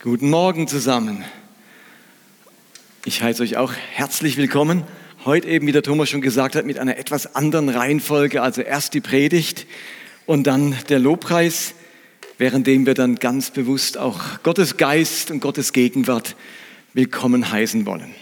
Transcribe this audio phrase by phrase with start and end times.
[0.00, 1.24] Guten Morgen zusammen.
[3.04, 4.84] Ich heiße euch auch herzlich willkommen.
[5.24, 8.40] Heute eben, wie der Thomas schon gesagt hat, mit einer etwas anderen Reihenfolge.
[8.40, 9.66] Also erst die Predigt
[10.24, 11.74] und dann der Lobpreis,
[12.38, 16.36] währenddem wir dann ganz bewusst auch Gottes Geist und Gottes Gegenwart
[16.94, 18.14] willkommen heißen wollen.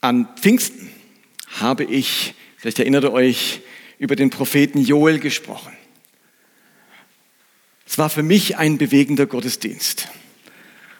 [0.00, 0.90] An Pfingsten
[1.58, 3.62] habe ich, vielleicht erinnert ihr euch,
[3.98, 5.72] über den Propheten Joel gesprochen.
[7.90, 10.06] Es war für mich ein bewegender Gottesdienst.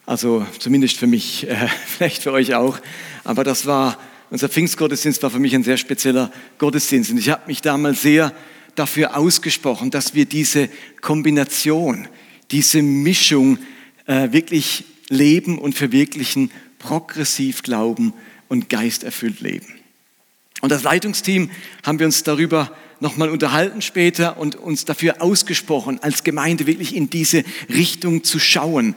[0.07, 2.81] Also zumindest für mich, äh, vielleicht für euch auch.
[3.23, 3.97] Aber das war,
[4.31, 7.13] unser Pfingstgottesdienst war für mich ein sehr spezieller Gottesdienst.
[7.13, 8.35] Und ich habe mich damals sehr
[8.75, 10.69] dafür ausgesprochen, dass wir diese
[11.01, 12.09] Kombination,
[12.51, 13.59] diese Mischung
[14.07, 18.15] äh, wirklich leben und verwirklichen, progressiv glauben
[18.49, 19.69] und geisterfüllt leben.
[20.61, 21.53] Und das Leitungsteam
[21.85, 27.11] haben wir uns darüber nochmal unterhalten später und uns dafür ausgesprochen, als Gemeinde wirklich in
[27.11, 28.95] diese Richtung zu schauen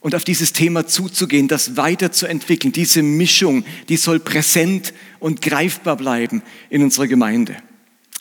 [0.00, 2.72] und auf dieses Thema zuzugehen, das weiterzuentwickeln.
[2.72, 7.56] Diese Mischung, die soll präsent und greifbar bleiben in unserer Gemeinde.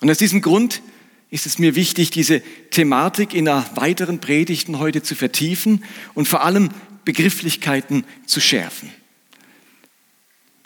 [0.01, 0.81] Und aus diesem Grund
[1.29, 6.43] ist es mir wichtig, diese Thematik in einer weiteren Predigten heute zu vertiefen und vor
[6.43, 6.69] allem
[7.05, 8.89] Begrifflichkeiten zu schärfen.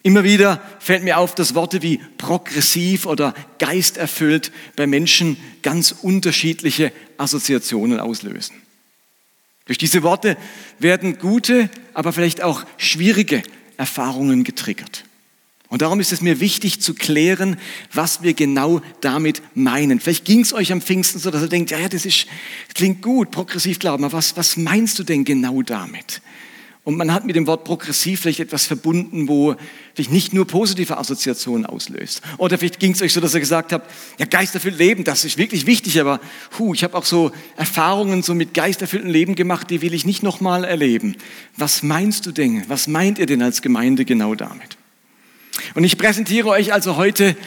[0.04, 6.92] Immer wieder fällt mir auf, dass Worte wie progressiv oder geisterfüllt bei Menschen ganz unterschiedliche
[7.18, 8.56] Assoziationen auslösen.
[9.66, 10.38] Durch diese Worte
[10.80, 13.44] werden gute, aber vielleicht auch schwierige
[13.78, 15.06] Erfahrungen getriggert.
[15.70, 17.58] Und darum ist es mir wichtig zu klären,
[17.94, 20.02] was wir genau damit meinen.
[20.02, 22.26] Vielleicht ging es euch am Pfingsten so, dass ihr denkt, ja, ja das, ist,
[22.68, 26.22] das klingt gut, progressiv glauben, aber was, was meinst du denn genau damit?
[26.84, 29.56] Und man hat mit dem Wort progressiv vielleicht etwas verbunden, wo
[29.94, 32.22] vielleicht nicht nur positive Assoziationen auslöst.
[32.40, 35.38] Oder vielleicht ging es euch so, dass ihr gesagt habt, ja, geisterfüllt Leben, das ist
[35.38, 36.20] wirklich wichtig, aber
[36.58, 40.24] hu, ich habe auch so Erfahrungen so mit geisterfülltem Leben gemacht, die will ich nicht
[40.24, 41.18] nochmal erleben.
[41.56, 42.68] Was meinst du denn?
[42.68, 44.78] Was meint ihr denn als Gemeinde genau damit?
[45.76, 47.38] Und ich präsentiere euch also heute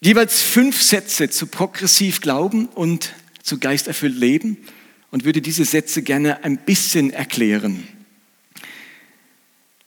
[0.00, 3.12] jeweils fünf Sätze zu progressiv Glauben und
[3.42, 4.56] zu geisterfüllt Leben
[5.10, 7.86] und würde diese Sätze gerne ein bisschen erklären.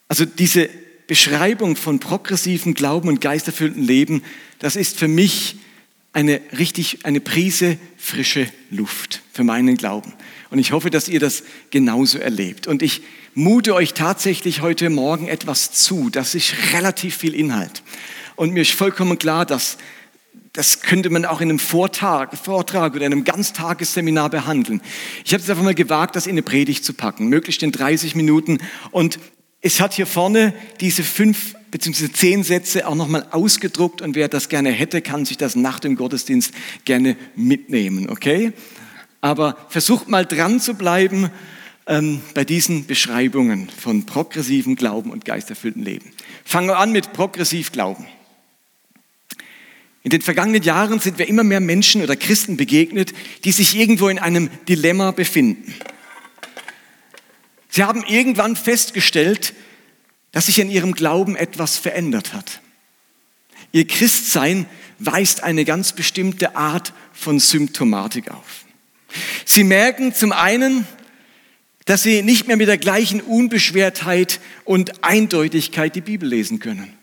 [0.08, 0.70] Also diese
[1.08, 4.24] Beschreibung von progressivem Glauben und geisterfülltem Leben,
[4.60, 5.58] das ist für mich
[6.14, 10.14] eine richtig, eine Prise frische Luft für meinen Glauben.
[10.50, 12.66] Und ich hoffe, dass ihr das genauso erlebt.
[12.66, 13.04] Und ich
[13.36, 16.10] mute euch tatsächlich heute Morgen etwas zu.
[16.10, 17.84] Das ist relativ viel Inhalt.
[18.36, 19.78] Und mir ist vollkommen klar, dass
[20.54, 24.82] das könnte man auch in einem Vortrag, Vortrag oder einem Ganztagesseminar behandeln.
[25.24, 28.16] Ich habe es einfach mal gewagt, das in eine Predigt zu packen, möglichst in 30
[28.16, 28.60] Minuten.
[28.92, 29.20] Und
[29.62, 32.12] es hat hier vorne diese fünf bzw.
[32.12, 35.96] zehn Sätze auch nochmal ausgedruckt und wer das gerne hätte, kann sich das nach dem
[35.96, 36.54] Gottesdienst
[36.86, 38.54] gerne mitnehmen, okay?
[39.22, 41.30] Aber versucht mal dran zu bleiben
[41.86, 46.12] ähm, bei diesen Beschreibungen von progressivem Glauben und geisterfülltem Leben.
[46.46, 48.08] Fangen wir an mit progressiv Glauben.
[50.10, 54.10] In den vergangenen Jahren sind wir immer mehr Menschen oder Christen begegnet, die sich irgendwo
[54.10, 55.72] in einem Dilemma befinden.
[57.70, 59.54] Sie haben irgendwann festgestellt,
[60.32, 62.60] dass sich in ihrem Glauben etwas verändert hat.
[63.72, 64.66] Ihr Christsein
[64.98, 68.66] weist eine ganz bestimmte Art von Symptomatik auf.
[69.46, 70.88] Sie merken zum einen,
[71.86, 76.99] dass sie nicht mehr mit der gleichen Unbeschwertheit und Eindeutigkeit die Bibel lesen können.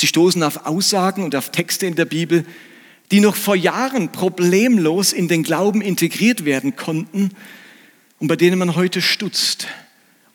[0.00, 2.46] Sie stoßen auf Aussagen und auf Texte in der Bibel,
[3.10, 7.32] die noch vor Jahren problemlos in den Glauben integriert werden konnten
[8.18, 9.66] und bei denen man heute stutzt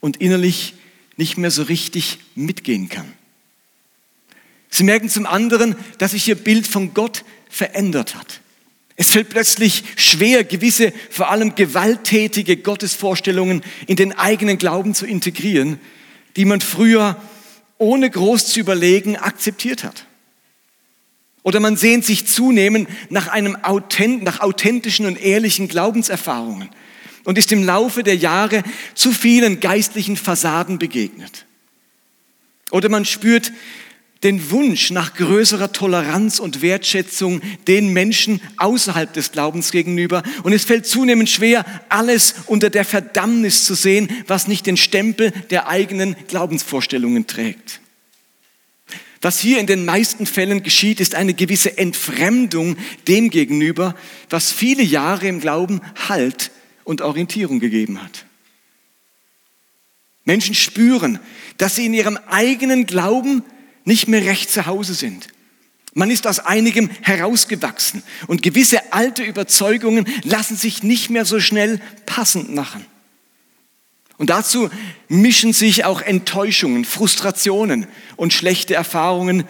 [0.01, 0.75] und innerlich
[1.17, 3.11] nicht mehr so richtig mitgehen kann.
[4.69, 8.41] Sie merken zum anderen, dass sich ihr Bild von Gott verändert hat.
[8.97, 15.79] Es fällt plötzlich schwer, gewisse, vor allem gewalttätige Gottesvorstellungen in den eigenen Glauben zu integrieren,
[16.35, 17.19] die man früher
[17.77, 20.05] ohne groß zu überlegen akzeptiert hat.
[21.43, 26.69] Oder man sehnt sich zunehmend nach, einem Authent, nach authentischen und ehrlichen Glaubenserfahrungen
[27.23, 28.63] und ist im Laufe der Jahre
[28.95, 31.45] zu vielen geistlichen Fassaden begegnet.
[32.71, 33.51] Oder man spürt
[34.25, 40.23] den Wunsch nach größerer Toleranz und Wertschätzung den Menschen außerhalb des Glaubens gegenüber.
[40.41, 45.31] Und es fällt zunehmend schwer, alles unter der Verdammnis zu sehen, was nicht den Stempel
[45.51, 47.81] der eigenen Glaubensvorstellungen trägt.
[49.21, 52.77] Was hier in den meisten Fällen geschieht, ist eine gewisse Entfremdung
[53.07, 53.95] dem gegenüber,
[54.31, 56.49] was viele Jahre im Glauben Halt
[56.83, 58.25] und Orientierung gegeben hat.
[60.23, 61.19] Menschen spüren,
[61.57, 63.43] dass sie in ihrem eigenen Glauben
[63.85, 65.27] nicht mehr recht zu Hause sind.
[65.93, 71.79] Man ist aus einigem herausgewachsen und gewisse alte Überzeugungen lassen sich nicht mehr so schnell
[72.05, 72.85] passend machen.
[74.17, 74.69] Und dazu
[75.07, 77.87] mischen sich auch Enttäuschungen, Frustrationen
[78.17, 79.45] und schlechte Erfahrungen,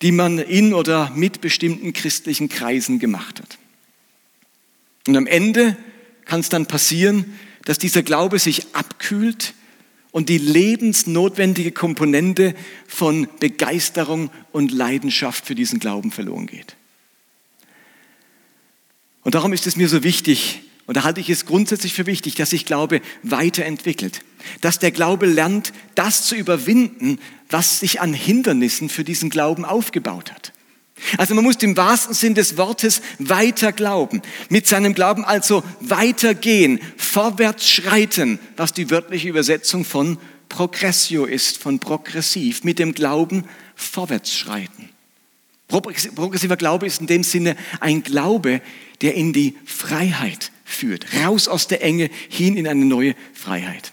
[0.00, 3.58] die man in oder mit bestimmten christlichen Kreisen gemacht hat.
[5.06, 5.76] Und am Ende
[6.24, 9.54] kann es dann passieren, dass dieser Glaube sich abkühlt
[10.12, 12.54] und die lebensnotwendige Komponente
[12.86, 16.76] von Begeisterung und Leidenschaft für diesen Glauben verloren geht.
[19.22, 22.34] Und darum ist es mir so wichtig, und da halte ich es grundsätzlich für wichtig,
[22.34, 24.20] dass sich Glaube weiterentwickelt,
[24.60, 27.18] dass der Glaube lernt, das zu überwinden,
[27.48, 30.52] was sich an Hindernissen für diesen Glauben aufgebaut hat.
[31.18, 36.80] Also man muss im wahrsten Sinn des Wortes weiter glauben, mit seinem Glauben also weitergehen,
[36.96, 40.18] vorwärts schreiten, was die wörtliche Übersetzung von
[40.48, 43.44] progressio ist, von progressiv, mit dem Glauben
[43.74, 44.90] vorwärts schreiten.
[45.68, 48.60] Progressiver Glaube ist in dem Sinne ein Glaube,
[49.00, 53.92] der in die Freiheit führt, raus aus der Enge hin in eine neue Freiheit.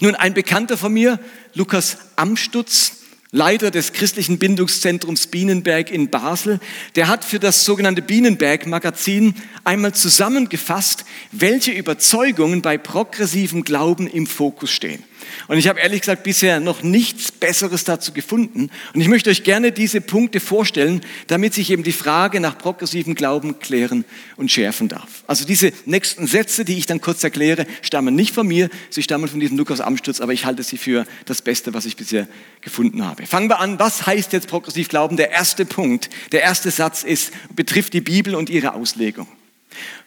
[0.00, 1.20] Nun, ein Bekannter von mir,
[1.54, 3.03] Lukas Amstutz,
[3.34, 6.60] Leiter des christlichen Bindungszentrums Bienenberg in Basel,
[6.94, 9.34] der hat für das sogenannte Bienenberg-Magazin
[9.64, 15.02] einmal zusammengefasst, welche Überzeugungen bei progressivem Glauben im Fokus stehen.
[15.48, 18.70] Und ich habe ehrlich gesagt bisher noch nichts Besseres dazu gefunden.
[18.94, 23.14] Und ich möchte euch gerne diese Punkte vorstellen, damit sich eben die Frage nach progressivem
[23.14, 24.04] Glauben klären
[24.36, 25.24] und schärfen darf.
[25.26, 29.28] Also diese nächsten Sätze, die ich dann kurz erkläre, stammen nicht von mir, sie stammen
[29.28, 32.28] von diesem Lukas Amstutz, aber ich halte sie für das Beste, was ich bisher
[32.60, 33.26] gefunden habe.
[33.26, 35.16] Fangen wir an, was heißt jetzt progressiv Glauben?
[35.16, 39.28] Der erste Punkt, der erste Satz ist, betrifft die Bibel und ihre Auslegung.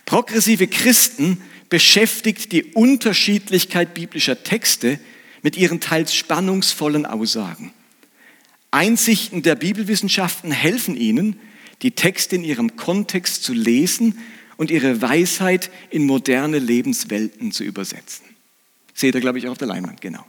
[0.06, 5.00] Progressive Christen beschäftigt die Unterschiedlichkeit biblischer Texte
[5.42, 7.74] mit ihren teils spannungsvollen Aussagen.
[8.72, 11.40] Einsichten der Bibelwissenschaften helfen ihnen,
[11.82, 14.18] die Texte in ihrem Kontext zu lesen
[14.58, 18.26] und ihre Weisheit in moderne Lebenswelten zu übersetzen.
[18.94, 20.26] Seht ihr, glaube ich, auch auf der Leinwand, genau.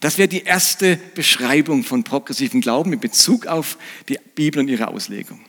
[0.00, 3.78] Das wäre die erste Beschreibung von progressivem Glauben in Bezug auf
[4.08, 5.40] die Bibel und ihre Auslegung.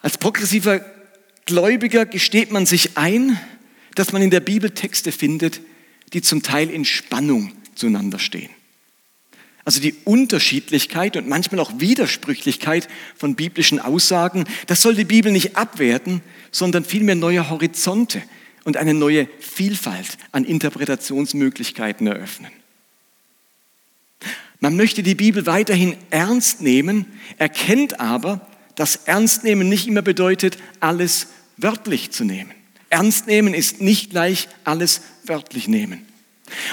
[0.00, 0.84] Als progressiver
[1.46, 3.38] Gläubiger gesteht man sich ein,
[3.94, 5.60] dass man in der Bibel Texte findet,
[6.12, 8.50] die zum Teil in Spannung zueinander stehen.
[9.64, 15.56] Also die Unterschiedlichkeit und manchmal auch Widersprüchlichkeit von biblischen Aussagen, das soll die Bibel nicht
[15.56, 16.20] abwerten,
[16.50, 18.22] sondern vielmehr neue Horizonte
[18.64, 22.50] und eine neue Vielfalt an Interpretationsmöglichkeiten eröffnen.
[24.60, 27.06] Man möchte die Bibel weiterhin ernst nehmen,
[27.38, 32.50] erkennt aber, dass Ernstnehmen nicht immer bedeutet, alles wörtlich zu nehmen.
[32.90, 36.06] Ernst nehmen ist nicht gleich alles wörtlich nehmen.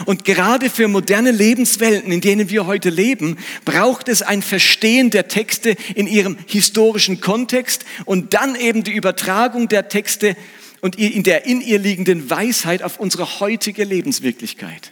[0.06, 5.28] Und gerade für moderne Lebenswelten, in denen wir heute leben, braucht es ein Verstehen der
[5.28, 10.36] Texte in ihrem historischen Kontext und dann eben die Übertragung der Texte
[10.82, 14.92] und in der in ihr liegenden Weisheit auf unsere heutige Lebenswirklichkeit.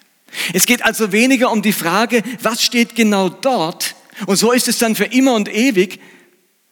[0.54, 3.96] Es geht also weniger um die Frage, was steht genau dort
[4.26, 6.00] und so ist es dann für immer und ewig,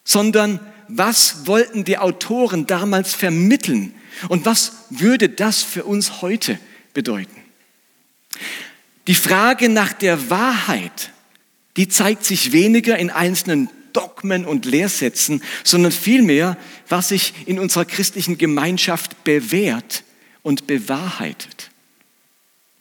[0.07, 3.93] sondern was wollten die Autoren damals vermitteln
[4.29, 6.57] und was würde das für uns heute
[6.93, 7.35] bedeuten?
[9.07, 11.11] Die Frage nach der Wahrheit,
[11.75, 16.55] die zeigt sich weniger in einzelnen Dogmen und Lehrsätzen, sondern vielmehr,
[16.87, 20.05] was sich in unserer christlichen Gemeinschaft bewährt
[20.41, 21.69] und bewahrheitet.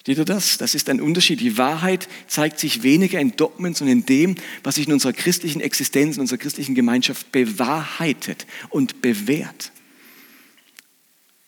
[0.06, 0.56] Seht ihr das?
[0.56, 1.40] Das ist ein Unterschied.
[1.40, 5.60] Die Wahrheit zeigt sich weniger in Dogmen, sondern in dem, was sich in unserer christlichen
[5.60, 9.72] Existenz, in unserer christlichen Gemeinschaft bewahrheitet und bewährt.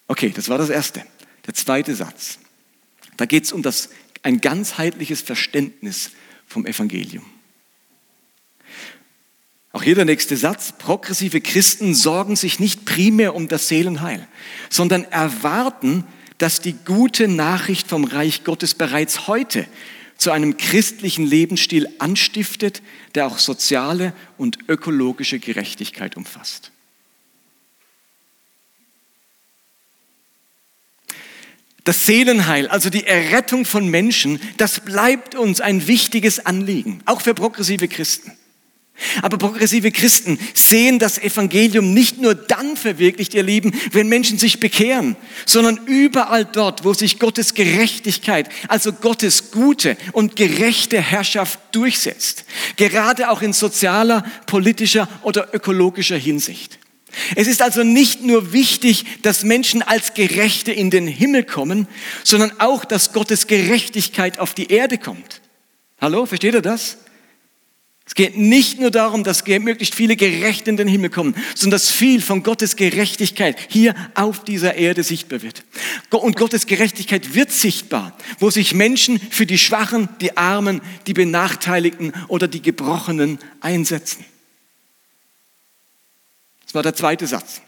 [0.08, 1.04] Okay, das war das Erste.
[1.46, 2.40] Der zweite Satz.
[3.16, 3.90] Da geht es um das,
[4.24, 6.10] ein ganzheitliches Verständnis
[6.48, 7.24] vom Evangelium.
[9.70, 10.72] Auch hier der nächste Satz.
[10.76, 14.26] Progressive Christen sorgen sich nicht primär um das Seelenheil,
[14.68, 16.02] sondern erwarten,
[16.38, 19.66] dass die gute Nachricht vom Reich Gottes bereits heute
[20.16, 22.82] zu einem christlichen Lebensstil anstiftet,
[23.14, 26.72] der auch soziale und ökologische Gerechtigkeit umfasst.
[31.84, 37.32] Das Seelenheil, also die Errettung von Menschen, das bleibt uns ein wichtiges Anliegen, auch für
[37.32, 38.36] progressive Christen.
[39.22, 44.58] Aber progressive Christen sehen das Evangelium nicht nur dann verwirklicht, ihr Lieben, wenn Menschen sich
[44.58, 52.44] bekehren, sondern überall dort, wo sich Gottes Gerechtigkeit, also Gottes gute und gerechte Herrschaft durchsetzt.
[52.76, 56.78] Gerade auch in sozialer, politischer oder ökologischer Hinsicht.
[57.36, 61.88] Es ist also nicht nur wichtig, dass Menschen als Gerechte in den Himmel kommen,
[62.24, 65.40] sondern auch, dass Gottes Gerechtigkeit auf die Erde kommt.
[66.00, 66.98] Hallo, versteht ihr das?
[68.14, 72.22] Geht nicht nur darum, dass möglichst viele Gerechte in den Himmel kommen, sondern dass viel
[72.22, 75.62] von Gottes Gerechtigkeit hier auf dieser Erde sichtbar wird.
[76.10, 82.12] Und Gottes Gerechtigkeit wird sichtbar, wo sich Menschen für die Schwachen, die Armen, die Benachteiligten
[82.28, 84.24] oder die Gebrochenen einsetzen.
[86.64, 87.62] Das war der zweite Satz.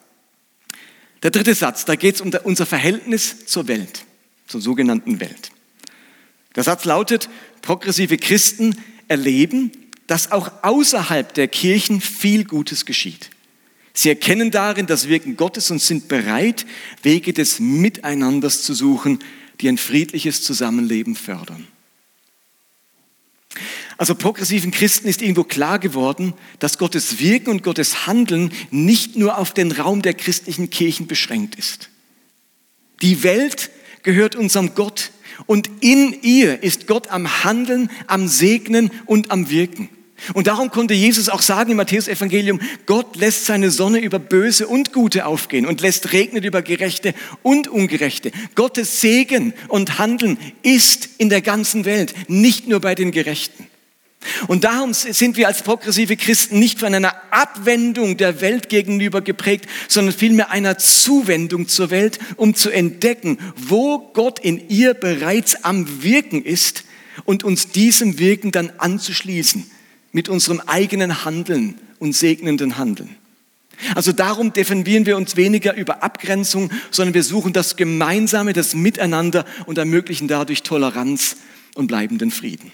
[1.23, 4.05] Der dritte Satz, da geht es um unser Verhältnis zur Welt,
[4.47, 5.51] zur sogenannten Welt.
[6.57, 7.29] Der Satz lautet,
[7.63, 8.75] progressive Christen
[9.09, 9.73] erleben,
[10.11, 13.31] dass auch außerhalb der Kirchen viel Gutes geschieht.
[13.93, 16.67] Sie erkennen darin das Wirken Gottes und sind bereit,
[17.05, 19.21] Wege des Miteinanders zu suchen,
[19.61, 21.65] die ein friedliches Zusammenleben fördern.
[23.99, 29.39] Also progressiven Christen ist irgendwo klar geworden, dass Gottes Wirken und Gottes Handeln nicht nur
[29.39, 31.89] auf den Raum der christlichen Kirchen beschränkt ist.
[33.01, 33.71] Die Welt
[34.03, 35.13] gehört unserem Gott
[35.47, 39.89] und in ihr ist Gott am Handeln, am Segnen und am Wirken.
[40.35, 44.93] Und darum konnte Jesus auch sagen im Matthäus-Evangelium, Gott lässt seine Sonne über Böse und
[44.93, 48.31] Gute aufgehen und lässt regnen über Gerechte und Ungerechte.
[48.55, 53.67] Gottes Segen und Handeln ist in der ganzen Welt, nicht nur bei den Gerechten.
[54.49, 59.67] Und darum sind wir als progressive Christen nicht von einer Abwendung der Welt gegenüber geprägt,
[59.89, 66.03] sondern vielmehr einer Zuwendung zur Welt, um zu entdecken, wo Gott in ihr bereits am
[66.03, 66.85] Wirken ist
[67.25, 69.71] und uns diesem Wirken dann anzuschließen
[70.13, 73.17] mit unserem eigenen Handeln und segnenden Handeln.
[73.95, 79.45] Also darum definieren wir uns weniger über Abgrenzung, sondern wir suchen das Gemeinsame, das Miteinander
[79.67, 81.37] und ermöglichen dadurch Toleranz
[81.75, 82.73] und bleibenden Frieden.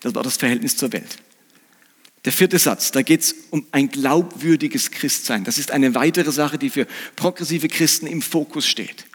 [0.00, 1.18] Das war das Verhältnis zur Welt.
[2.24, 5.44] Der vierte Satz, da geht es um ein glaubwürdiges Christsein.
[5.44, 9.06] Das ist eine weitere Sache, die für progressive Christen im Fokus steht.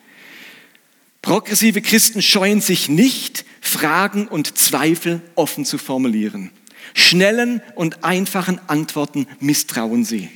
[1.22, 6.52] Progressive Christen scheuen sich nicht, Fragen und Zweifel offen zu formulieren.
[6.94, 10.30] Schnellen und einfachen Antworten misstrauen sie.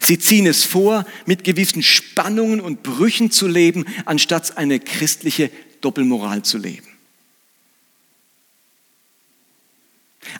[0.00, 6.42] Sie ziehen es vor, mit gewissen Spannungen und Brüchen zu leben, anstatt eine christliche Doppelmoral
[6.42, 6.88] zu leben.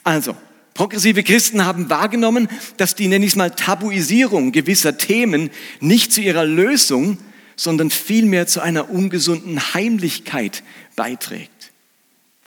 [0.04, 0.36] Also,
[0.74, 5.50] progressive Christen haben wahrgenommen, dass die, nenne ich es mal, Tabuisierung gewisser Themen
[5.80, 7.18] nicht zu ihrer Lösung,
[7.54, 10.64] sondern vielmehr zu einer ungesunden Heimlichkeit
[10.96, 11.72] beiträgt.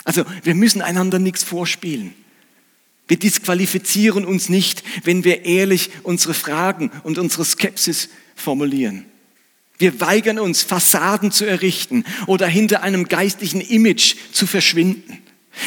[0.04, 2.14] Also, wir müssen einander nichts vorspielen.
[3.08, 9.06] Wir disqualifizieren uns nicht, wenn wir ehrlich unsere Fragen und unsere Skepsis formulieren.
[9.78, 15.22] Wir weigern uns, Fassaden zu errichten oder hinter einem geistlichen Image zu verschwinden.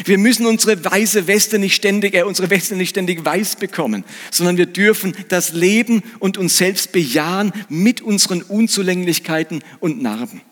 [0.04, 4.57] Wir müssen unsere weiße Weste nicht ständig, äh, unsere Weste nicht ständig weiß bekommen, sondern
[4.57, 10.42] wir dürfen das Leben und uns selbst bejahen mit unseren Unzulänglichkeiten und Narben.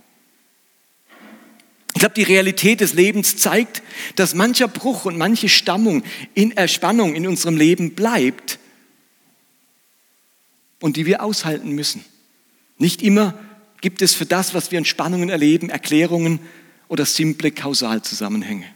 [1.97, 3.83] Ich glaube, die Realität des Lebens zeigt,
[4.17, 6.03] dass mancher Bruch und manche Stammung
[6.35, 8.59] in Erspannung in unserem Leben bleibt
[10.79, 12.05] und die wir aushalten müssen.
[12.77, 13.33] Nicht immer
[13.81, 16.41] gibt es für das, was wir in Spannungen erleben, Erklärungen
[16.89, 18.67] oder simple Kausalzusammenhänge.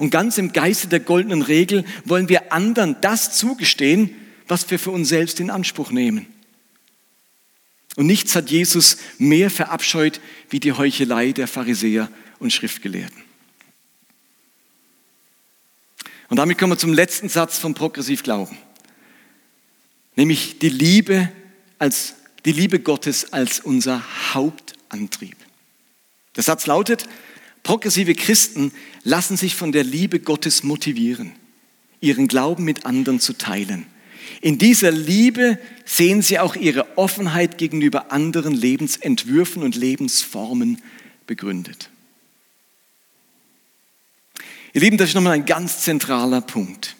[0.00, 4.14] Und ganz im Geiste der goldenen Regel wollen wir anderen das zugestehen,
[4.46, 6.26] was wir für uns selbst in Anspruch nehmen.
[7.96, 13.22] Und nichts hat Jesus mehr verabscheut wie die Heuchelei der Pharisäer und Schriftgelehrten.
[16.28, 18.56] Und damit kommen wir zum letzten Satz vom Progressivglauben,
[20.14, 21.30] nämlich die Liebe
[21.78, 22.14] als
[22.44, 24.02] die Liebe Gottes als unser
[24.32, 25.36] Hauptantrieb.
[26.36, 27.08] Der Satz lautet:
[27.62, 31.32] Progressive Christen lassen sich von der Liebe Gottes motivieren,
[32.00, 33.86] ihren Glauben mit anderen zu teilen
[34.40, 40.80] in dieser Liebe sehen sie auch ihre Offenheit gegenüber anderen Lebensentwürfen und Lebensformen
[41.26, 41.90] begründet.
[44.72, 46.96] Ihr Lieben, das ist nochmal ein ganz zentraler Punkt.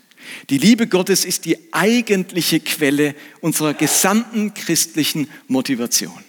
[0.50, 6.22] Die Liebe Gottes ist die eigentliche Quelle unserer gesamten christlichen Motivation.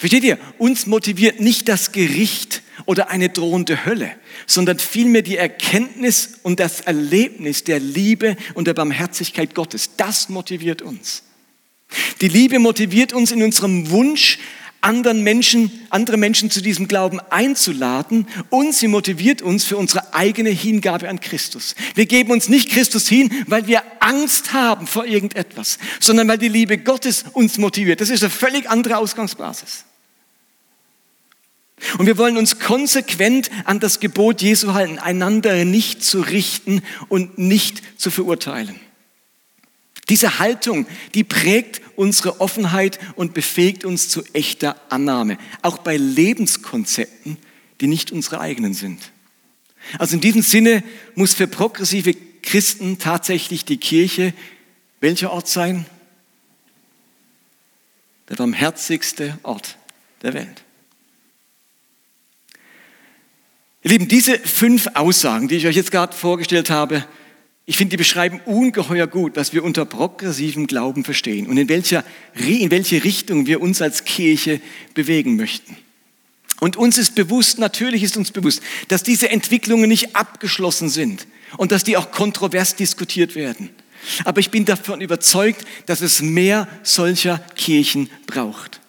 [0.00, 0.38] Versteht ihr?
[0.56, 4.10] Uns motiviert nicht das Gericht oder eine drohende Hölle,
[4.46, 9.90] sondern vielmehr die Erkenntnis und das Erlebnis der Liebe und der Barmherzigkeit Gottes.
[9.98, 11.22] Das motiviert uns.
[12.22, 14.38] Die Liebe motiviert uns in unserem Wunsch,
[14.80, 20.48] anderen Menschen, andere Menschen zu diesem Glauben einzuladen und sie motiviert uns für unsere eigene
[20.48, 21.74] Hingabe an Christus.
[21.94, 26.48] Wir geben uns nicht Christus hin, weil wir Angst haben vor irgendetwas, sondern weil die
[26.48, 28.00] Liebe Gottes uns motiviert.
[28.00, 29.84] Das ist eine völlig andere Ausgangsbasis.
[31.98, 37.38] Und wir wollen uns konsequent an das Gebot Jesu halten, einander nicht zu richten und
[37.38, 38.78] nicht zu verurteilen.
[40.08, 47.36] Diese Haltung, die prägt unsere Offenheit und befähigt uns zu echter Annahme, auch bei Lebenskonzepten,
[47.80, 49.12] die nicht unsere eigenen sind.
[49.98, 50.82] Also in diesem Sinne
[51.14, 54.34] muss für progressive Christen tatsächlich die Kirche
[55.00, 55.86] welcher Ort sein?
[58.28, 59.76] Der barmherzigste Ort
[60.22, 60.62] der Welt.
[63.82, 67.04] Ihr Lieben, diese fünf Aussagen, die ich euch jetzt gerade vorgestellt habe,
[67.64, 72.04] ich finde, die beschreiben ungeheuer gut, was wir unter progressivem Glauben verstehen und in, welcher,
[72.34, 74.60] in welche Richtung wir uns als Kirche
[74.92, 75.76] bewegen möchten.
[76.58, 81.72] Und uns ist bewusst, natürlich ist uns bewusst, dass diese Entwicklungen nicht abgeschlossen sind und
[81.72, 83.70] dass die auch kontrovers diskutiert werden.
[84.24, 88.79] Aber ich bin davon überzeugt, dass es mehr solcher Kirchen braucht.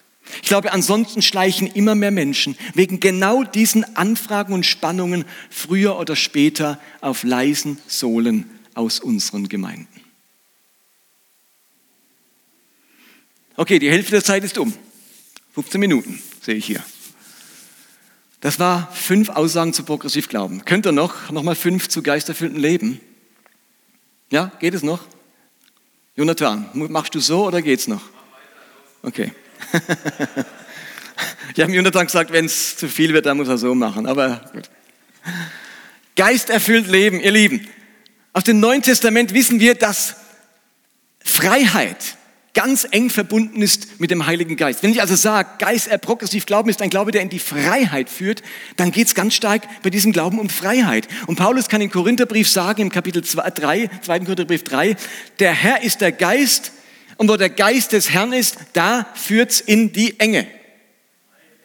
[0.42, 6.16] Ich glaube, ansonsten schleichen immer mehr Menschen wegen genau diesen Anfragen und Spannungen früher oder
[6.16, 9.88] später auf leisen Sohlen aus unseren Gemeinden.
[13.56, 14.74] Okay, die Hälfte der Zeit ist um.
[15.54, 16.84] 15 Minuten sehe ich hier.
[18.40, 20.66] Das war fünf Aussagen zu progressiv Glauben.
[20.66, 23.00] Könnt ihr noch, noch mal fünf zu geisterfüllten Leben?
[24.32, 25.02] Ja, geht es noch?
[26.16, 28.02] Jonathan, machst du so oder geht's noch?
[29.04, 29.32] Okay.
[31.56, 34.06] ich habe Jonathan gesagt, wenn es zu viel wird, dann muss er so machen.
[34.06, 34.70] Aber gut.
[36.16, 37.68] Geisterfüllt Leben, ihr Lieben.
[38.34, 40.16] Aus dem Neuen Testament wissen wir, dass
[41.24, 42.18] Freiheit
[42.54, 44.84] ganz eng verbunden ist mit dem Heiligen Geist.
[44.84, 48.10] Wenn ich also sage, Geist, äh, progressiv Glauben ist ein Glaube, der in die Freiheit
[48.10, 48.42] führt,
[48.76, 51.08] dann geht es ganz stark bei diesem Glauben um Freiheit.
[51.28, 54.20] Und Paulus kann im Korintherbrief sagen, im Kapitel 3, 2.
[54.20, 54.98] Korintherbrief 3,
[55.40, 56.74] der Herr ist der Geist
[57.22, 60.48] und wo der Geist des Herrn ist, da führt's in die Enge.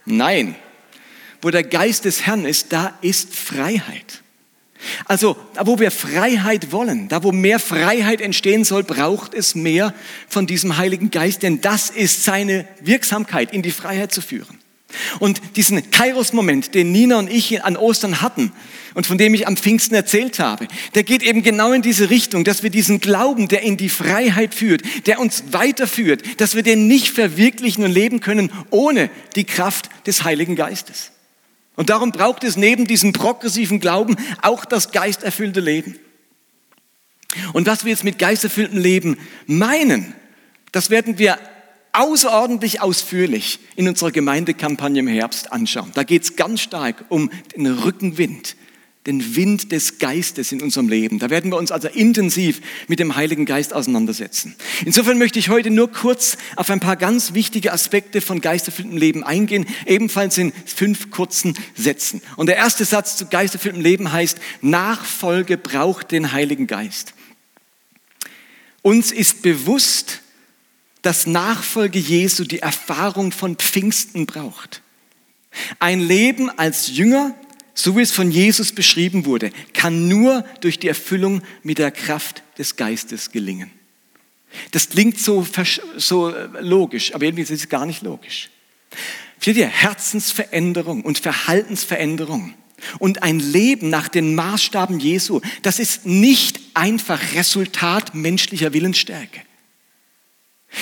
[0.04, 0.54] Nein,
[1.40, 4.20] wo der Geist des Herrn ist, da ist Freiheit.
[5.06, 9.94] Also, da wo wir Freiheit wollen, da wo mehr Freiheit entstehen soll, braucht es mehr
[10.28, 14.58] von diesem Heiligen Geist, denn das ist seine Wirksamkeit, in die Freiheit zu führen.
[15.18, 18.52] Und diesen Kairos-Moment, den Nina und ich an Ostern hatten
[18.94, 22.44] und von dem ich am Pfingsten erzählt habe, der geht eben genau in diese Richtung,
[22.44, 26.86] dass wir diesen Glauben, der in die Freiheit führt, der uns weiterführt, dass wir den
[26.86, 31.10] nicht verwirklichen und leben können ohne die Kraft des Heiligen Geistes.
[31.74, 35.98] Und darum braucht es neben diesem progressiven Glauben auch das geisterfüllte Leben.
[37.52, 40.14] Und was wir jetzt mit geisterfülltem Leben meinen,
[40.72, 41.38] das werden wir
[41.96, 45.90] außerordentlich ausführlich in unserer Gemeindekampagne im Herbst anschauen.
[45.94, 48.56] Da geht es ganz stark um den Rückenwind,
[49.06, 51.18] den Wind des Geistes in unserem Leben.
[51.18, 54.56] Da werden wir uns also intensiv mit dem Heiligen Geist auseinandersetzen.
[54.84, 59.24] Insofern möchte ich heute nur kurz auf ein paar ganz wichtige Aspekte von geisterfülltem Leben
[59.24, 62.20] eingehen, ebenfalls in fünf kurzen Sätzen.
[62.36, 67.14] Und der erste Satz zu geisterfülltem Leben heißt, Nachfolge braucht den Heiligen Geist.
[68.82, 70.20] Uns ist bewusst,
[71.06, 74.82] dass Nachfolge Jesu die Erfahrung von Pfingsten braucht.
[75.78, 77.34] Ein Leben als Jünger
[77.78, 82.42] so wie es von Jesus beschrieben wurde, kann nur durch die Erfüllung mit der Kraft
[82.58, 83.70] des Geistes gelingen.
[84.70, 85.46] Das klingt so,
[85.98, 88.48] so äh, logisch, aber irgendwie ist es gar nicht logisch.
[89.34, 89.66] Versteht ihr?
[89.66, 92.54] Herzensveränderung und Verhaltensveränderung
[92.98, 99.45] und ein Leben nach den Maßstaben Jesu, das ist nicht einfach Resultat menschlicher Willensstärke.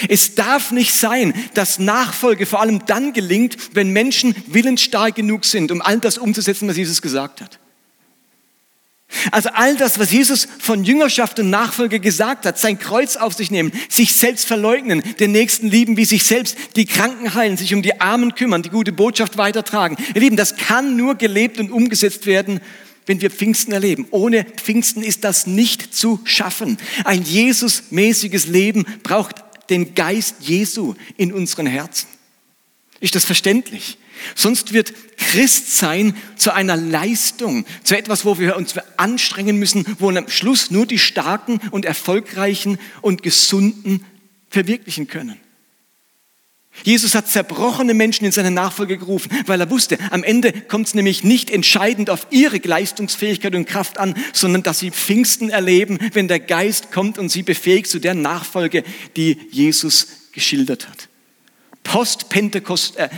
[0.09, 5.71] Es darf nicht sein, dass Nachfolge vor allem dann gelingt, wenn Menschen willensstark genug sind,
[5.71, 7.59] um all das umzusetzen, was Jesus gesagt hat.
[9.31, 13.51] Also all das, was Jesus von Jüngerschaft und Nachfolge gesagt hat, sein Kreuz auf sich
[13.51, 17.83] nehmen, sich selbst verleugnen, den Nächsten lieben wie sich selbst, die Kranken heilen, sich um
[17.83, 19.97] die Armen kümmern, die gute Botschaft weitertragen.
[20.15, 22.61] Ihr Lieben, das kann nur gelebt und umgesetzt werden,
[23.07, 24.07] wenn wir Pfingsten erleben.
[24.11, 26.79] Ohne Pfingsten ist das nicht zu schaffen.
[27.05, 32.09] Ein Jesus-mäßiges Leben braucht den Geist Jesu in unseren Herzen.
[33.01, 33.99] Ist das verständlich?
[34.35, 40.29] Sonst wird Christsein zu einer Leistung, zu etwas, wo wir uns anstrengen müssen, wo am
[40.29, 44.05] Schluss nur die Starken und Erfolgreichen und Gesunden
[44.49, 45.39] verwirklichen können.
[46.83, 50.95] Jesus hat zerbrochene Menschen in seine Nachfolge gerufen, weil er wusste, am Ende kommt es
[50.95, 56.29] nämlich nicht entscheidend auf ihre Leistungsfähigkeit und Kraft an, sondern dass sie Pfingsten erleben, wenn
[56.29, 58.83] der Geist kommt und sie befähigt zu der Nachfolge,
[59.17, 61.09] die Jesus geschildert hat.
[61.85, 63.09] Postpentekost, äh,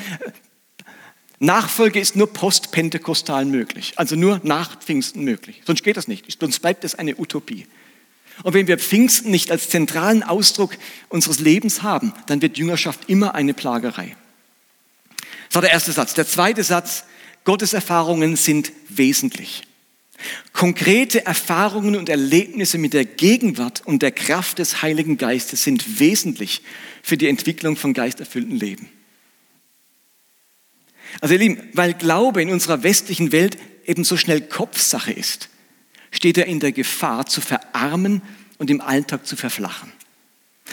[1.38, 5.62] Nachfolge ist nur postpentekostal möglich, also nur nach Pfingsten möglich.
[5.66, 7.66] Sonst geht das nicht, sonst bleibt es eine Utopie.
[8.42, 10.76] Und wenn wir Pfingsten nicht als zentralen Ausdruck
[11.08, 14.14] unseres Lebens haben, dann wird Jüngerschaft immer eine Plagerei.
[15.48, 16.14] Das war der erste Satz.
[16.14, 17.04] Der zweite Satz,
[17.44, 19.62] Gottes Erfahrungen sind wesentlich.
[20.52, 26.62] Konkrete Erfahrungen und Erlebnisse mit der Gegenwart und der Kraft des Heiligen Geistes sind wesentlich
[27.02, 28.88] für die Entwicklung von geisterfüllten Leben.
[31.20, 35.48] Also ihr Lieben, weil Glaube in unserer westlichen Welt eben so schnell Kopfsache ist,
[36.16, 38.22] steht er in der Gefahr zu verarmen
[38.58, 39.92] und im Alltag zu verflachen.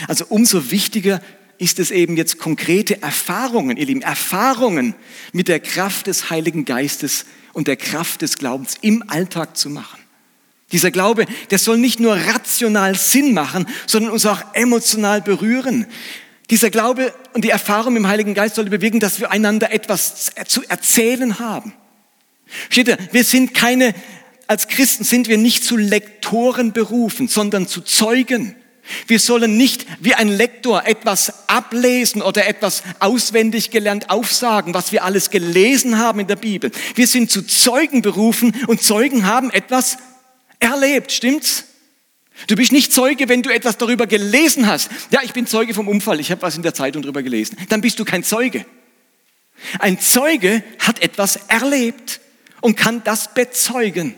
[0.07, 1.21] Also umso wichtiger
[1.57, 4.95] ist es eben jetzt konkrete Erfahrungen, ihr Lieben, Erfahrungen
[5.33, 9.99] mit der Kraft des Heiligen Geistes und der Kraft des Glaubens im Alltag zu machen.
[10.71, 15.85] Dieser Glaube, der soll nicht nur rational Sinn machen, sondern uns auch emotional berühren.
[16.49, 20.63] Dieser Glaube und die Erfahrung im Heiligen Geist soll bewegen, dass wir einander etwas zu
[20.67, 21.73] erzählen haben.
[22.69, 23.93] Steht ihr, wir sind keine,
[24.47, 28.55] als Christen sind wir nicht zu Lektoren berufen, sondern zu Zeugen.
[29.07, 35.05] Wir sollen nicht wie ein Lektor etwas ablesen oder etwas auswendig gelernt aufsagen, was wir
[35.05, 36.69] alles gelesen haben in der Bibel.
[36.95, 39.97] Wir sind zu Zeugen berufen und Zeugen haben etwas
[40.59, 41.65] erlebt, stimmt's?
[42.47, 44.89] Du bist nicht Zeuge, wenn du etwas darüber gelesen hast.
[45.11, 47.57] Ja, ich bin Zeuge vom Unfall, ich habe was in der Zeitung darüber gelesen.
[47.69, 48.65] Dann bist du kein Zeuge.
[49.79, 52.19] Ein Zeuge hat etwas erlebt
[52.59, 54.15] und kann das bezeugen.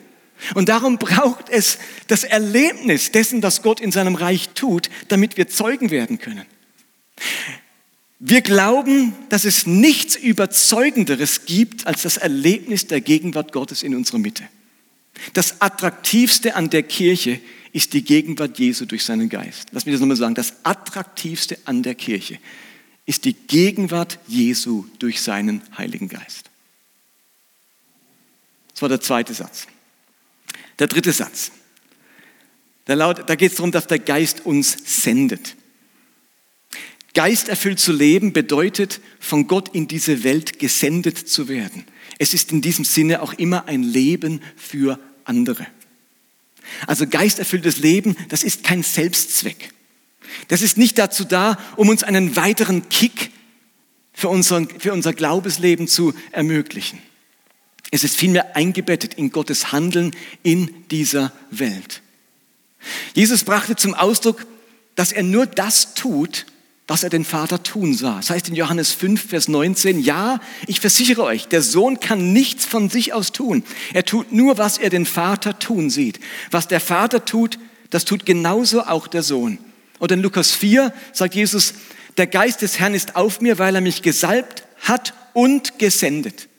[0.53, 1.77] Und darum braucht es
[2.08, 6.45] das Erlebnis dessen, was Gott in seinem Reich tut, damit wir Zeugen werden können.
[8.19, 14.19] Wir glauben, dass es nichts Überzeugenderes gibt als das Erlebnis der Gegenwart Gottes in unserer
[14.19, 14.43] Mitte.
[15.34, 17.39] Das Attraktivste an der Kirche
[17.71, 19.67] ist die Gegenwart Jesu durch seinen Geist.
[19.71, 20.36] Lass mich das nochmal sagen.
[20.36, 22.39] Das Attraktivste an der Kirche
[23.05, 26.49] ist die Gegenwart Jesu durch seinen Heiligen Geist.
[28.71, 29.67] Das war der zweite Satz.
[30.79, 31.51] Der dritte Satz.
[32.85, 35.55] Da, da geht es darum, dass der Geist uns sendet.
[37.13, 41.85] Geisterfüllt zu leben bedeutet, von Gott in diese Welt gesendet zu werden.
[42.19, 45.65] Es ist in diesem Sinne auch immer ein Leben für andere.
[46.88, 49.71] Also geisterfülltes Leben, das ist kein Selbstzweck.
[50.47, 53.31] Das ist nicht dazu da, um uns einen weiteren Kick
[54.13, 56.99] für, unseren, für unser Glaubensleben zu ermöglichen.
[57.95, 60.12] Es ist vielmehr eingebettet in Gottes Handeln
[60.43, 62.01] in dieser Welt.
[63.13, 64.45] Jesus brachte zum Ausdruck,
[64.95, 66.45] dass er nur das tut,
[66.88, 68.17] was er den Vater tun sah.
[68.17, 72.65] Das heißt in Johannes 5, Vers 19, ja, ich versichere euch, der Sohn kann nichts
[72.65, 73.63] von sich aus tun.
[73.93, 76.19] Er tut nur, was er den Vater tun sieht.
[76.51, 77.60] Was der Vater tut,
[77.91, 79.58] das tut genauso auch der Sohn.
[79.99, 81.75] Und in Lukas 4 sagt Jesus,
[82.17, 86.49] der Geist des Herrn ist auf mir, weil er mich gesalbt hat und gesendet.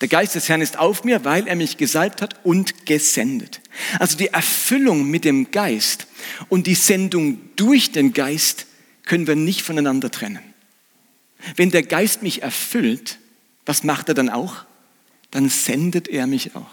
[0.00, 3.60] Der Geist des Herrn ist auf mir, weil er mich gesalbt hat und gesendet.
[3.98, 6.06] Also die Erfüllung mit dem Geist
[6.48, 8.66] und die Sendung durch den Geist
[9.04, 10.40] können wir nicht voneinander trennen.
[11.56, 13.18] Wenn der Geist mich erfüllt,
[13.66, 14.64] was macht er dann auch?
[15.30, 16.70] Dann sendet er mich auch.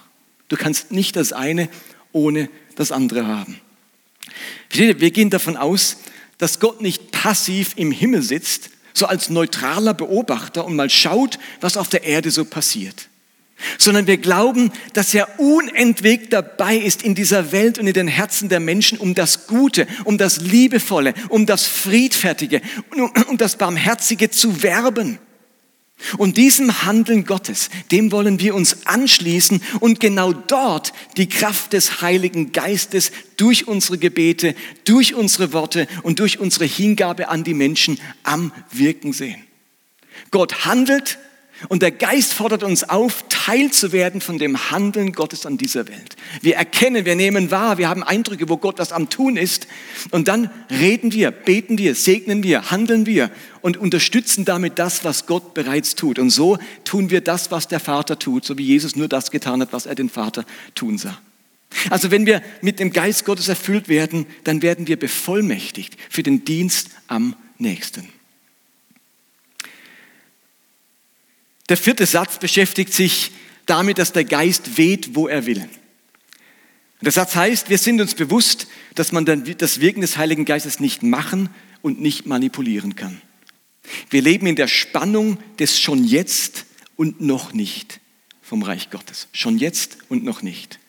[0.47, 1.67] Du kannst nicht das eine
[2.13, 3.59] ohne das andere haben.
[4.69, 5.97] Wir gehen davon aus,
[6.37, 11.75] dass Gott nicht passiv im Himmel sitzt, so als neutraler Beobachter und mal schaut, was
[11.75, 13.09] auf der Erde so passiert
[13.77, 18.49] sondern wir glauben, dass er unentwegt dabei ist in dieser Welt und in den Herzen
[18.49, 22.61] der Menschen, um das Gute, um das Liebevolle, um das Friedfertige,
[23.29, 25.19] um das Barmherzige zu werben.
[26.19, 32.01] Und diesem Handeln Gottes, dem wollen wir uns anschließen und genau dort die Kraft des
[32.01, 34.53] Heiligen Geistes durch unsere Gebete,
[34.85, 39.43] durch unsere Worte und durch unsere Hingabe an die Menschen am Wirken sehen.
[40.29, 41.17] Gott handelt
[41.69, 45.87] und der Geist fordert uns auf, Teil zu werden von dem Handeln Gottes an dieser
[45.87, 46.15] Welt.
[46.41, 49.67] Wir erkennen, wir nehmen wahr, wir haben Eindrücke, wo Gott was am Tun ist.
[50.11, 55.25] Und dann reden wir, beten wir, segnen wir, handeln wir und unterstützen damit das, was
[55.25, 56.19] Gott bereits tut.
[56.19, 59.61] Und so tun wir das, was der Vater tut, so wie Jesus nur das getan
[59.61, 61.17] hat, was er den Vater tun sah.
[61.89, 66.45] Also wenn wir mit dem Geist Gottes erfüllt werden, dann werden wir bevollmächtigt für den
[66.45, 68.09] Dienst am nächsten.
[71.69, 73.31] Der vierte Satz beschäftigt sich
[73.65, 75.67] damit, dass der Geist weht, wo er will.
[77.01, 81.03] Der Satz heißt, wir sind uns bewusst, dass man das Wirken des Heiligen Geistes nicht
[81.03, 81.49] machen
[81.81, 83.21] und nicht manipulieren kann.
[84.09, 87.99] Wir leben in der Spannung des schon jetzt und noch nicht
[88.41, 89.27] vom Reich Gottes.
[89.31, 90.79] Schon jetzt und noch nicht.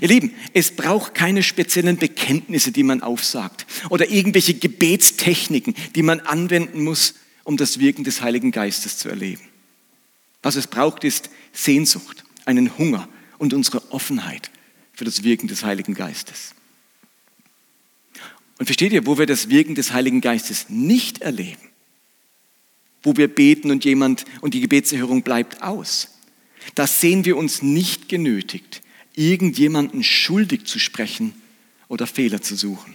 [0.00, 6.20] Ihr Lieben, es braucht keine speziellen Bekenntnisse, die man aufsagt oder irgendwelche Gebetstechniken, die man
[6.20, 9.42] anwenden muss, um das Wirken des Heiligen Geistes zu erleben.
[10.46, 14.52] Was es braucht, ist Sehnsucht, einen Hunger und unsere Offenheit
[14.92, 16.54] für das Wirken des Heiligen Geistes.
[18.56, 21.68] Und versteht ihr, wo wir das Wirken des Heiligen Geistes nicht erleben?
[23.02, 26.14] Wo wir beten und jemand und die Gebetserhörung bleibt aus.
[26.76, 28.82] Da sehen wir uns nicht genötigt,
[29.16, 31.34] irgendjemanden schuldig zu sprechen
[31.88, 32.94] oder Fehler zu suchen.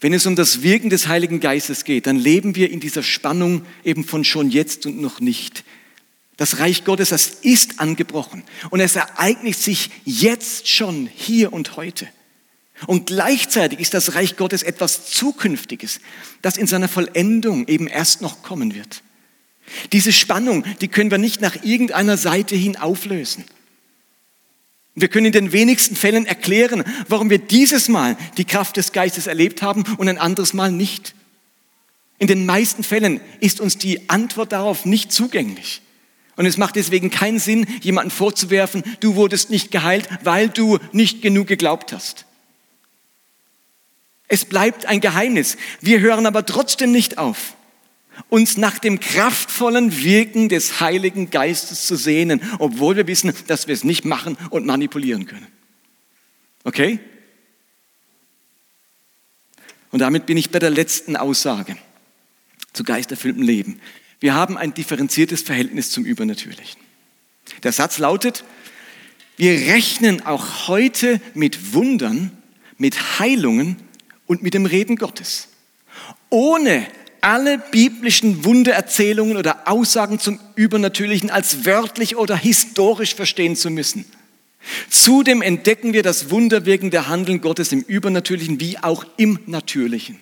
[0.00, 3.64] Wenn es um das Wirken des Heiligen Geistes geht, dann leben wir in dieser Spannung
[3.84, 5.64] eben von schon jetzt und noch nicht.
[6.36, 12.08] Das Reich Gottes, das ist angebrochen und es ereignet sich jetzt schon hier und heute.
[12.86, 16.00] Und gleichzeitig ist das Reich Gottes etwas Zukünftiges,
[16.42, 19.02] das in seiner Vollendung eben erst noch kommen wird.
[19.92, 23.44] Diese Spannung, die können wir nicht nach irgendeiner Seite hin auflösen.
[24.94, 29.26] Wir können in den wenigsten Fällen erklären, warum wir dieses Mal die Kraft des Geistes
[29.26, 31.14] erlebt haben und ein anderes Mal nicht.
[32.18, 35.82] In den meisten Fällen ist uns die Antwort darauf nicht zugänglich.
[36.36, 41.22] Und es macht deswegen keinen Sinn, jemanden vorzuwerfen, du wurdest nicht geheilt, weil du nicht
[41.22, 42.24] genug geglaubt hast.
[44.28, 45.56] Es bleibt ein Geheimnis.
[45.80, 47.54] Wir hören aber trotzdem nicht auf,
[48.28, 53.74] uns nach dem kraftvollen Wirken des Heiligen Geistes zu sehnen, obwohl wir wissen, dass wir
[53.74, 55.46] es nicht machen und manipulieren können.
[56.64, 56.98] Okay?
[59.90, 61.76] Und damit bin ich bei der letzten Aussage
[62.72, 63.80] zu geisterfülltem Leben.
[64.20, 66.80] Wir haben ein differenziertes Verhältnis zum Übernatürlichen.
[67.62, 68.44] Der Satz lautet,
[69.36, 72.32] wir rechnen auch heute mit Wundern,
[72.78, 73.76] mit Heilungen
[74.26, 75.48] und mit dem Reden Gottes.
[76.30, 76.86] Ohne
[77.24, 84.04] alle biblischen Wundererzählungen oder Aussagen zum Übernatürlichen als wörtlich oder historisch verstehen zu müssen.
[84.90, 90.20] Zudem entdecken wir das wunderwirkende Handeln Gottes im Übernatürlichen wie auch im Natürlichen.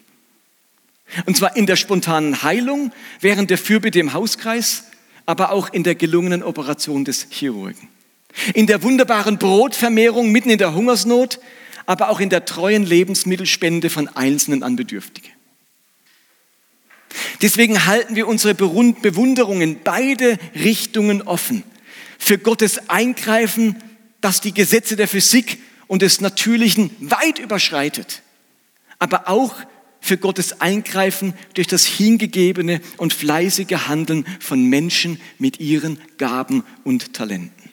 [1.27, 4.85] Und zwar in der spontanen Heilung, während der Fürbitte im Hauskreis,
[5.27, 7.89] aber auch in der gelungenen Operation des Chirurgen.
[8.55, 11.41] In der wunderbaren Brotvermehrung mitten in der Hungersnot,
[11.85, 15.29] aber auch in der treuen Lebensmittelspende von Einzelnen an Bedürftige.
[17.41, 21.63] Deswegen halten wir unsere Bewunderung in beide Richtungen offen.
[22.19, 23.77] Für Gottes Eingreifen,
[24.21, 28.23] das die Gesetze der Physik und des Natürlichen weit überschreitet.
[28.99, 29.57] Aber auch
[30.01, 37.13] für Gottes Eingreifen durch das hingegebene und fleißige Handeln von Menschen mit ihren Gaben und
[37.13, 37.71] Talenten.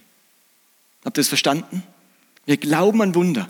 [1.05, 1.83] Habt ihr es verstanden?
[2.45, 3.49] Wir glauben an Wunder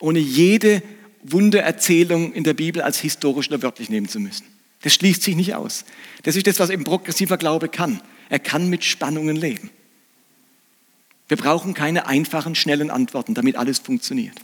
[0.00, 0.82] ohne jede
[1.22, 4.46] Wundererzählung in der Bibel als historisch oder wörtlich nehmen zu müssen.
[4.82, 5.84] Das schließt sich nicht aus.
[6.22, 8.00] Das ist das, was eben progressiver Glaube kann.
[8.28, 9.70] Er kann mit Spannungen leben.
[11.28, 14.36] Wir brauchen keine einfachen, schnellen Antworten, damit alles funktioniert.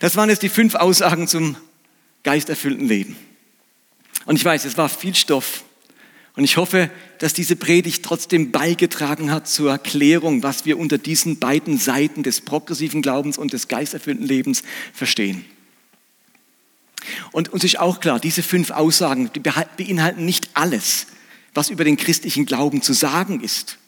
[0.00, 1.56] Das waren jetzt die fünf Aussagen zum
[2.22, 3.16] geisterfüllten Leben.
[4.26, 5.64] Und ich weiß, es war viel Stoff.
[6.36, 11.38] Und ich hoffe, dass diese Predigt trotzdem beigetragen hat zur Erklärung, was wir unter diesen
[11.38, 14.62] beiden Seiten des progressiven Glaubens und des geisterfüllten Lebens
[14.92, 15.44] verstehen.
[17.32, 21.06] Und uns ist auch klar, diese fünf Aussagen die beinhalten nicht alles,
[21.52, 23.78] was über den christlichen Glauben zu sagen ist.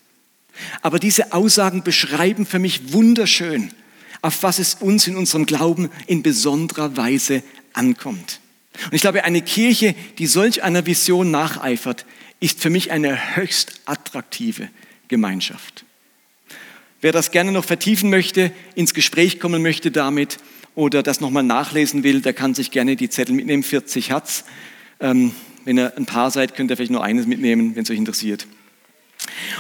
[0.83, 3.71] Aber diese Aussagen beschreiben für mich wunderschön,
[4.23, 8.41] auf was es uns in unserem Glauben in besonderer Weise ankommt.
[8.85, 12.07] Und ich glaube, eine Kirche, die solch einer Vision nacheifert,
[12.41, 14.69] ist für mich eine höchst attraktive
[15.09, 15.85] Gemeinschaft.
[17.01, 20.39] Wer das gerne noch vertiefen möchte, ins Gespräch kommen möchte damit
[20.77, 24.45] oder das nochmal nachlesen will, der kann sich gerne die Zettel mitnehmen, 40 hat's.
[25.01, 25.33] Ähm,
[25.65, 28.47] wenn ihr ein paar seid, könnt ihr vielleicht nur eines mitnehmen, wenn es euch interessiert.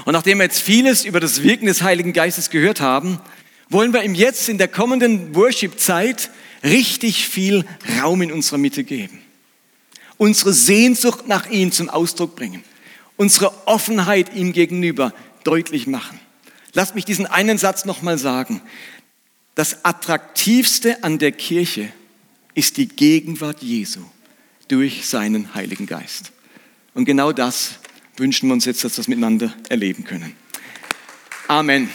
[0.04, 3.18] Und nachdem wir jetzt vieles über das Wirken des Heiligen Geistes gehört haben,
[3.68, 6.30] wollen wir ihm jetzt in der kommenden Worship-Zeit
[6.62, 7.64] richtig viel
[8.00, 9.18] Raum in unserer Mitte geben
[10.18, 12.62] unsere Sehnsucht nach ihm zum Ausdruck bringen,
[13.16, 15.12] unsere Offenheit ihm gegenüber
[15.44, 16.18] deutlich machen.
[16.72, 18.60] Lass mich diesen einen Satz nochmal sagen.
[19.56, 21.90] Das Attraktivste an der Kirche
[22.52, 24.00] ist die Gegenwart Jesu
[24.68, 26.30] durch seinen Heiligen Geist.
[26.92, 27.76] Und genau das
[28.18, 30.34] wünschen wir uns jetzt, dass wir das miteinander erleben können.
[31.48, 31.88] Amen.